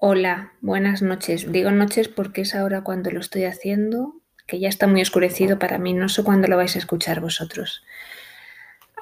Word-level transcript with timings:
Hola, 0.00 0.52
buenas 0.60 1.02
noches. 1.02 1.50
Digo 1.50 1.72
noches 1.72 2.06
porque 2.06 2.42
es 2.42 2.54
ahora 2.54 2.82
cuando 2.82 3.10
lo 3.10 3.18
estoy 3.18 3.46
haciendo, 3.46 4.14
que 4.46 4.60
ya 4.60 4.68
está 4.68 4.86
muy 4.86 5.02
oscurecido 5.02 5.58
para 5.58 5.78
mí. 5.78 5.92
No 5.92 6.08
sé 6.08 6.22
cuándo 6.22 6.46
lo 6.46 6.56
vais 6.56 6.76
a 6.76 6.78
escuchar 6.78 7.20
vosotros. 7.20 7.82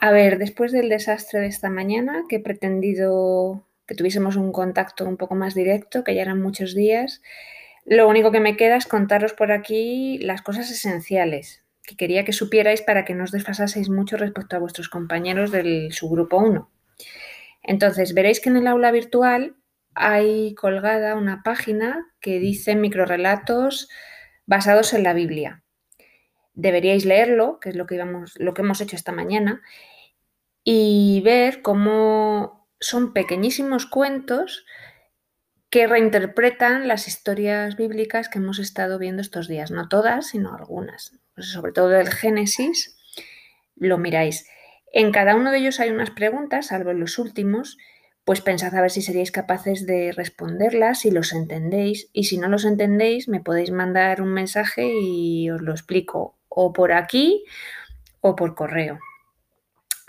A 0.01 0.11
ver, 0.11 0.38
después 0.38 0.72
del 0.72 0.88
desastre 0.88 1.40
de 1.40 1.48
esta 1.48 1.69
mañana, 1.69 2.24
que 2.30 2.37
he 2.37 2.40
pretendido 2.40 3.62
que 3.87 3.95
tuviésemos 3.95 4.37
un 4.37 4.53
contacto 4.53 5.05
un 5.05 5.19
poco 5.19 5.35
más 5.35 5.55
directo, 5.55 6.03
que 6.03 6.14
ya 6.14 6.23
eran 6.23 6.41
muchos 6.41 6.75
días, 6.75 7.21
lo 7.85 8.09
único 8.09 8.33
que 8.33 8.41
me 8.41 8.57
queda 8.57 8.77
es 8.77 8.87
contaros 8.87 9.35
por 9.35 9.53
aquí 9.53 10.17
las 10.23 10.41
cosas 10.41 10.71
esenciales 10.71 11.63
que 11.83 11.97
quería 11.97 12.25
que 12.25 12.33
supierais 12.33 12.81
para 12.81 13.05
que 13.05 13.15
no 13.15 13.25
os 13.25 13.33
desfasaseis 13.33 13.91
mucho 13.91 14.17
respecto 14.17 14.57
a 14.57 14.61
vuestros 14.61 14.89
compañeros 14.89 15.51
del 15.51 15.93
subgrupo 15.93 16.39
1. 16.39 16.71
Entonces, 17.65 18.15
veréis 18.15 18.41
que 18.41 18.49
en 18.49 18.57
el 18.57 18.67
aula 18.67 18.91
virtual 18.93 19.57
hay 19.97 20.55
colgada 20.55 21.14
una 21.14 21.43
página 21.43 22.07
que 22.21 22.39
dice 22.39 22.77
microrelatos 22.77 23.89
basados 24.45 24.93
en 24.93 25.03
la 25.03 25.14
Biblia. 25.14 25.63
Deberíais 26.54 27.04
leerlo, 27.04 27.59
que 27.61 27.71
es 27.71 27.77
lo 27.77 27.87
que, 27.87 27.96
lo 27.96 28.54
que 28.54 28.63
hemos 28.63 28.81
hecho 28.81 28.95
esta 28.95 29.13
mañana, 29.13 29.63
y 30.63 31.23
ver 31.25 31.63
cómo 31.63 32.69
son 32.78 33.12
pequeñísimos 33.14 33.87
cuentos 33.87 34.67
que 35.70 35.87
reinterpretan 35.87 36.89
las 36.89 37.09
historias 37.09 37.77
bíblicas 37.77 38.28
que 38.28 38.39
hemos 38.39 38.59
estado 38.59 38.98
viendo 38.98 39.23
estos 39.23 39.48
días. 39.48 39.70
No 39.70 39.89
todas, 39.89 40.28
sino 40.28 40.55
algunas. 40.55 41.19
Pues 41.34 41.48
sobre 41.48 41.73
todo 41.73 41.98
el 41.98 42.09
Génesis, 42.09 42.97
lo 43.75 43.98
miráis. 43.98 44.47
En 44.92 45.11
cada 45.11 45.34
uno 45.34 45.51
de 45.51 45.59
ellos 45.59 45.81
hay 45.81 45.91
unas 45.91 46.11
preguntas, 46.11 46.67
salvo 46.67 46.91
en 46.91 47.01
los 47.01 47.19
últimos, 47.19 47.78
pues 48.27 48.41
pensad 48.41 48.75
a 48.75 48.80
ver 48.80 48.91
si 48.91 49.03
seríais 49.03 49.30
capaces 49.30 49.86
de 49.86 50.11
responderlas, 50.11 50.98
si 50.98 51.12
los 51.12 51.33
entendéis, 51.33 52.11
y 52.12 52.25
si 52.25 52.39
no 52.39 52.48
los 52.48 52.64
entendéis, 52.64 53.28
me 53.28 53.41
podéis 53.41 53.70
mandar 53.70 54.20
un 54.20 54.33
mensaje 54.33 54.91
y 55.01 55.48
os 55.48 55.62
lo 55.62 55.70
explico, 55.70 56.36
o 56.48 56.73
por 56.73 56.91
aquí 56.91 57.45
o 58.20 58.34
por 58.34 58.56
correo. 58.56 58.98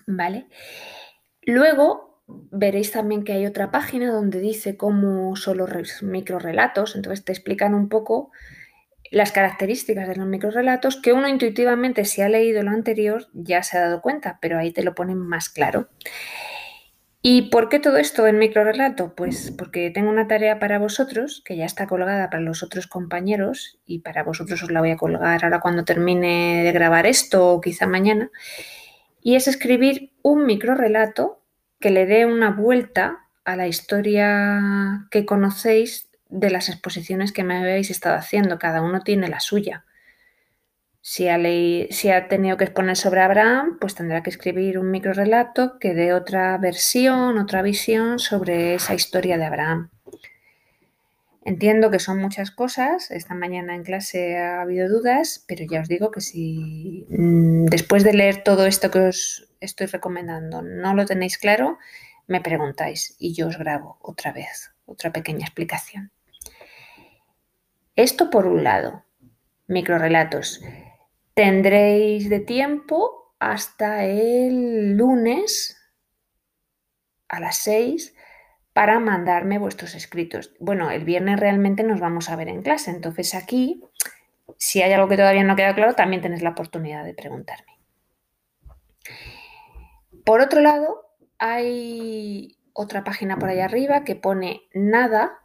¿Vale? 0.07 0.47
Luego 1.43 2.23
veréis 2.27 2.91
también 2.91 3.23
que 3.23 3.33
hay 3.33 3.45
otra 3.45 3.69
página 3.69 4.11
donde 4.11 4.39
dice 4.39 4.77
cómo 4.77 5.35
son 5.35 5.57
los 5.57 6.01
microrelatos, 6.01 6.95
entonces 6.95 7.23
te 7.23 7.33
explican 7.33 7.75
un 7.75 7.87
poco 7.87 8.31
las 9.11 9.31
características 9.31 10.07
de 10.07 10.15
los 10.15 10.25
microrelatos 10.25 10.99
que 10.99 11.13
uno 11.13 11.27
intuitivamente 11.27 12.03
si 12.03 12.23
ha 12.23 12.29
leído 12.29 12.63
lo 12.63 12.71
anterior 12.71 13.27
ya 13.33 13.61
se 13.61 13.77
ha 13.77 13.81
dado 13.81 14.01
cuenta, 14.01 14.39
pero 14.41 14.57
ahí 14.57 14.71
te 14.71 14.81
lo 14.81 14.95
ponen 14.95 15.19
más 15.19 15.49
claro. 15.49 15.87
¿Y 17.29 17.49
por 17.49 17.67
qué 17.67 17.79
todo 17.79 17.97
esto 17.97 18.25
en 18.25 18.39
microrelato? 18.39 19.13
Pues 19.13 19.51
porque 19.51 19.91
tengo 19.91 20.09
una 20.09 20.29
tarea 20.29 20.59
para 20.59 20.79
vosotros 20.79 21.41
que 21.43 21.57
ya 21.57 21.65
está 21.65 21.85
colgada 21.85 22.29
para 22.29 22.41
los 22.41 22.63
otros 22.63 22.87
compañeros 22.87 23.81
y 23.85 23.99
para 23.99 24.23
vosotros 24.23 24.63
os 24.63 24.71
la 24.71 24.79
voy 24.79 24.91
a 24.91 24.95
colgar 24.95 25.43
ahora 25.43 25.59
cuando 25.59 25.83
termine 25.83 26.63
de 26.63 26.71
grabar 26.71 27.05
esto 27.05 27.51
o 27.51 27.59
quizá 27.59 27.85
mañana. 27.85 28.31
Y 29.21 29.35
es 29.35 29.49
escribir 29.49 30.13
un 30.21 30.45
microrelato 30.45 31.43
que 31.81 31.89
le 31.89 32.05
dé 32.05 32.25
una 32.25 32.51
vuelta 32.51 33.27
a 33.43 33.57
la 33.57 33.67
historia 33.67 35.05
que 35.11 35.25
conocéis 35.25 36.09
de 36.29 36.49
las 36.49 36.69
exposiciones 36.69 37.33
que 37.33 37.43
me 37.43 37.57
habéis 37.57 37.91
estado 37.91 38.15
haciendo. 38.15 38.57
Cada 38.57 38.81
uno 38.81 39.01
tiene 39.01 39.27
la 39.27 39.41
suya. 39.41 39.83
Si 41.09 41.29
ha, 41.29 42.27
tenido 42.27 42.57
que 42.57 42.65
exponer 42.65 42.97
sobre 42.97 43.21
Abraham, 43.21 43.77
pues 43.79 43.95
tendrá 43.95 44.23
que 44.23 44.29
escribir 44.29 44.77
un 44.77 44.91
micro 44.91 45.13
relato 45.13 45.79
que 45.79 45.93
dé 45.93 46.11
otra 46.11 46.57
versión, 46.57 47.37
otra 47.37 47.61
visión 47.61 48.19
sobre 48.19 48.75
esa 48.75 48.93
historia 48.93 49.37
de 49.37 49.45
Abraham. 49.45 49.89
Entiendo 51.45 51.89
que 51.91 51.99
son 51.99 52.17
muchas 52.19 52.51
cosas. 52.51 53.09
Esta 53.09 53.35
mañana 53.35 53.73
en 53.73 53.85
clase 53.85 54.37
ha 54.37 54.61
habido 54.61 54.89
dudas, 54.89 55.45
pero 55.47 55.63
ya 55.65 55.79
os 55.79 55.87
digo 55.87 56.11
que 56.11 56.19
si 56.19 57.07
mm, 57.07 57.67
después 57.67 58.03
de 58.03 58.11
leer 58.11 58.43
todo 58.43 58.65
esto 58.65 58.91
que 58.91 58.99
os 58.99 59.47
estoy 59.61 59.87
recomendando 59.87 60.61
no 60.61 60.93
lo 60.93 61.05
tenéis 61.05 61.37
claro, 61.37 61.77
me 62.27 62.41
preguntáis 62.41 63.15
y 63.17 63.33
yo 63.33 63.47
os 63.47 63.57
grabo 63.57 63.97
otra 64.01 64.33
vez, 64.33 64.73
otra 64.85 65.13
pequeña 65.13 65.45
explicación. 65.45 66.11
Esto 67.95 68.29
por 68.29 68.45
un 68.45 68.65
lado, 68.65 69.05
microrelatos. 69.67 70.59
Tendréis 71.37 72.29
de 72.31 72.39
tiempo 72.39 73.35
hasta 73.37 74.05
el 74.05 74.97
lunes 74.97 75.77
a 77.27 77.39
las 77.39 77.57
6 77.57 78.15
para 78.73 78.99
mandarme 78.99 79.59
vuestros 79.59 79.93
escritos. 79.93 80.55
Bueno, 80.59 80.89
el 80.89 81.05
viernes 81.05 81.39
realmente 81.39 81.83
nos 81.83 81.99
vamos 81.99 82.31
a 82.31 82.35
ver 82.35 82.47
en 82.47 82.63
clase, 82.63 82.89
entonces 82.89 83.35
aquí, 83.35 83.83
si 84.57 84.81
hay 84.81 84.91
algo 84.93 85.07
que 85.07 85.15
todavía 85.15 85.43
no 85.43 85.55
queda 85.55 85.75
claro, 85.75 85.93
también 85.93 86.23
tenéis 86.23 86.41
la 86.41 86.49
oportunidad 86.49 87.05
de 87.05 87.13
preguntarme. 87.13 87.77
Por 90.25 90.41
otro 90.41 90.59
lado, 90.59 91.05
hay 91.37 92.57
otra 92.73 93.03
página 93.03 93.37
por 93.37 93.49
ahí 93.49 93.59
arriba 93.59 94.03
que 94.03 94.15
pone 94.15 94.63
nada. 94.73 95.37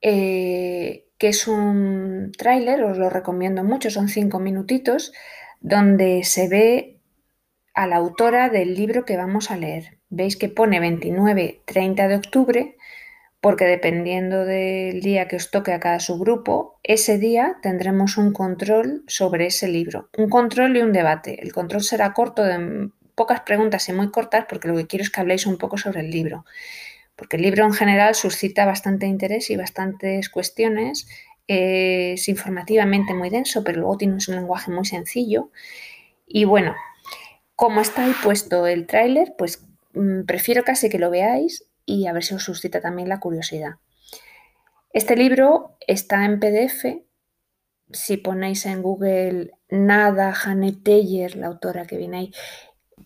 Eh, 0.00 1.08
que 1.18 1.28
es 1.28 1.48
un 1.48 2.32
tráiler, 2.36 2.82
os 2.84 2.96
lo 2.96 3.10
recomiendo 3.10 3.64
mucho, 3.64 3.90
son 3.90 4.08
cinco 4.08 4.38
minutitos, 4.38 5.12
donde 5.60 6.22
se 6.22 6.48
ve 6.48 7.00
a 7.74 7.86
la 7.86 7.96
autora 7.96 8.48
del 8.48 8.74
libro 8.74 9.04
que 9.04 9.16
vamos 9.16 9.50
a 9.50 9.56
leer. 9.56 9.98
Veis 10.08 10.36
que 10.36 10.48
pone 10.48 10.80
29-30 10.80 12.08
de 12.08 12.16
octubre, 12.16 12.76
porque 13.40 13.66
dependiendo 13.66 14.44
del 14.44 15.00
día 15.00 15.28
que 15.28 15.36
os 15.36 15.50
toque 15.50 15.72
a 15.72 15.80
cada 15.80 16.00
subgrupo, 16.00 16.78
ese 16.82 17.18
día 17.18 17.58
tendremos 17.62 18.16
un 18.16 18.32
control 18.32 19.04
sobre 19.06 19.46
ese 19.46 19.68
libro. 19.68 20.08
Un 20.16 20.28
control 20.28 20.76
y 20.76 20.82
un 20.82 20.92
debate. 20.92 21.42
El 21.42 21.52
control 21.52 21.82
será 21.82 22.12
corto, 22.12 22.44
de 22.44 22.90
pocas 23.14 23.40
preguntas 23.40 23.88
y 23.88 23.92
muy 23.92 24.10
cortas, 24.10 24.46
porque 24.48 24.68
lo 24.68 24.76
que 24.76 24.86
quiero 24.86 25.02
es 25.02 25.10
que 25.10 25.20
habléis 25.20 25.46
un 25.46 25.58
poco 25.58 25.78
sobre 25.78 26.00
el 26.00 26.10
libro 26.10 26.44
porque 27.18 27.36
el 27.36 27.42
libro 27.42 27.64
en 27.64 27.72
general 27.72 28.14
suscita 28.14 28.64
bastante 28.64 29.06
interés 29.06 29.50
y 29.50 29.56
bastantes 29.56 30.28
cuestiones. 30.28 31.08
Es 31.48 32.28
informativamente 32.28 33.12
muy 33.12 33.28
denso, 33.28 33.64
pero 33.64 33.80
luego 33.80 33.98
tiene 33.98 34.14
un 34.14 34.36
lenguaje 34.36 34.70
muy 34.70 34.84
sencillo. 34.84 35.50
Y 36.28 36.44
bueno, 36.44 36.76
como 37.56 37.80
está 37.80 38.04
ahí 38.04 38.14
puesto 38.22 38.68
el 38.68 38.86
tráiler, 38.86 39.34
pues 39.36 39.66
mm, 39.94 40.26
prefiero 40.26 40.62
casi 40.62 40.88
que 40.88 41.00
lo 41.00 41.10
veáis 41.10 41.66
y 41.84 42.06
a 42.06 42.12
ver 42.12 42.22
si 42.22 42.34
os 42.34 42.44
suscita 42.44 42.80
también 42.80 43.08
la 43.08 43.18
curiosidad. 43.18 43.76
Este 44.92 45.16
libro 45.16 45.76
está 45.88 46.24
en 46.24 46.38
PDF. 46.38 47.02
Si 47.90 48.16
ponéis 48.18 48.64
en 48.64 48.80
Google 48.80 49.50
Nada, 49.70 50.32
Janet 50.34 50.84
Teller, 50.84 51.34
la 51.34 51.48
autora 51.48 51.84
que 51.84 51.96
viene 51.96 52.18
ahí, 52.18 52.32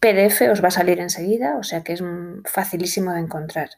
PDF 0.01 0.51
os 0.51 0.63
va 0.63 0.69
a 0.69 0.71
salir 0.73 1.01
enseguida, 1.01 1.57
o 1.59 1.63
sea 1.63 1.83
que 1.83 1.93
es 1.93 2.03
facilísimo 2.45 3.13
de 3.13 3.21
encontrar. 3.21 3.71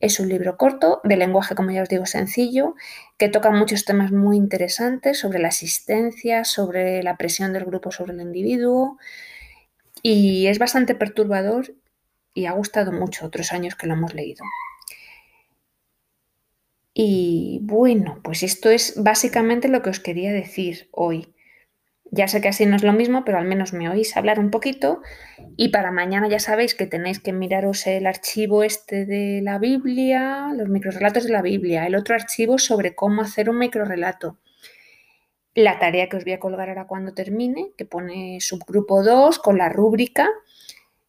Es 0.00 0.18
un 0.18 0.28
libro 0.28 0.56
corto, 0.56 1.00
de 1.04 1.16
lenguaje, 1.16 1.54
como 1.54 1.70
ya 1.70 1.82
os 1.82 1.88
digo, 1.88 2.06
sencillo, 2.06 2.74
que 3.18 3.28
toca 3.28 3.50
muchos 3.50 3.84
temas 3.84 4.10
muy 4.10 4.36
interesantes 4.36 5.18
sobre 5.18 5.38
la 5.38 5.48
asistencia, 5.48 6.44
sobre 6.44 7.02
la 7.02 7.16
presión 7.16 7.52
del 7.52 7.64
grupo 7.64 7.92
sobre 7.92 8.12
el 8.12 8.20
individuo, 8.20 8.98
y 10.02 10.48
es 10.48 10.58
bastante 10.58 10.94
perturbador 10.96 11.74
y 12.34 12.46
ha 12.46 12.52
gustado 12.52 12.92
mucho 12.92 13.26
otros 13.26 13.52
años 13.52 13.76
que 13.76 13.86
lo 13.86 13.94
hemos 13.94 14.14
leído. 14.14 14.44
Y 16.94 17.60
bueno, 17.62 18.20
pues 18.22 18.42
esto 18.42 18.70
es 18.70 18.94
básicamente 19.02 19.68
lo 19.68 19.82
que 19.82 19.90
os 19.90 20.00
quería 20.00 20.32
decir 20.32 20.88
hoy. 20.90 21.34
Ya 22.14 22.28
sé 22.28 22.42
que 22.42 22.48
así 22.48 22.66
no 22.66 22.76
es 22.76 22.82
lo 22.82 22.92
mismo, 22.92 23.24
pero 23.24 23.38
al 23.38 23.46
menos 23.46 23.72
me 23.72 23.88
oís 23.88 24.18
hablar 24.18 24.38
un 24.38 24.50
poquito. 24.50 25.00
Y 25.56 25.70
para 25.70 25.90
mañana 25.90 26.28
ya 26.28 26.38
sabéis 26.40 26.74
que 26.74 26.86
tenéis 26.86 27.20
que 27.20 27.32
miraros 27.32 27.86
el 27.86 28.06
archivo 28.06 28.62
este 28.64 29.06
de 29.06 29.40
la 29.42 29.58
Biblia, 29.58 30.50
los 30.54 30.68
microrelatos 30.68 31.24
de 31.24 31.30
la 31.30 31.40
Biblia, 31.40 31.86
el 31.86 31.94
otro 31.94 32.14
archivo 32.14 32.58
sobre 32.58 32.94
cómo 32.94 33.22
hacer 33.22 33.48
un 33.48 33.56
microrelato. 33.56 34.36
La 35.54 35.78
tarea 35.78 36.10
que 36.10 36.18
os 36.18 36.24
voy 36.24 36.34
a 36.34 36.38
colgar 36.38 36.68
ahora 36.68 36.86
cuando 36.86 37.14
termine, 37.14 37.70
que 37.78 37.86
pone 37.86 38.42
subgrupo 38.42 39.02
2 39.02 39.38
con 39.38 39.56
la 39.56 39.70
rúbrica. 39.70 40.28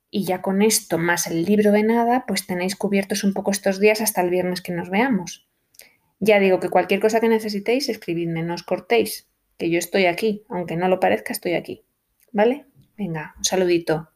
Y 0.09 0.23
ya 0.23 0.41
con 0.41 0.61
esto, 0.61 0.97
más 0.99 1.27
el 1.27 1.43
libro 1.43 1.73
de 1.73 1.83
nada, 1.83 2.23
pues 2.25 2.47
tenéis 2.47 2.77
cubiertos 2.77 3.25
un 3.25 3.33
poco 3.33 3.51
estos 3.51 3.81
días 3.81 3.99
hasta 3.99 4.21
el 4.21 4.29
viernes 4.29 4.61
que 4.61 4.71
nos 4.71 4.89
veamos. 4.89 5.49
Ya 6.21 6.39
digo 6.39 6.61
que 6.61 6.69
cualquier 6.69 7.01
cosa 7.01 7.19
que 7.19 7.27
necesitéis, 7.27 7.89
escribidme, 7.89 8.41
no 8.41 8.53
os 8.53 8.63
cortéis 8.63 9.27
que 9.57 9.69
yo 9.69 9.79
estoy 9.79 10.05
aquí, 10.05 10.43
aunque 10.49 10.75
no 10.75 10.87
lo 10.87 10.99
parezca, 10.99 11.33
estoy 11.33 11.53
aquí. 11.53 11.83
¿Vale? 12.31 12.65
Venga, 12.97 13.33
un 13.37 13.43
saludito. 13.43 14.09